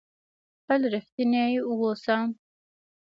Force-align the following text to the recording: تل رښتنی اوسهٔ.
تل 0.65 0.81
رښتنی 0.93 1.45
اوسهٔ. 1.67 2.19